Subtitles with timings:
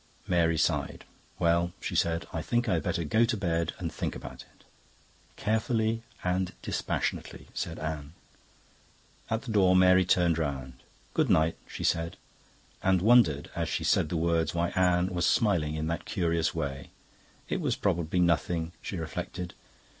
[0.25, 1.05] Mary sighed.
[1.37, 4.63] "Well," she said, "I think I had better go to bed and think about it."
[5.35, 8.13] "Carefully and dispassionately," said Anne.
[9.29, 10.73] At the door Mary turned round.
[11.13, 12.17] "Good night," she said,
[12.81, 16.89] and wondered as she said the words why Anne was smiling in that curious way.
[17.47, 19.53] It was probably nothing, she reflected.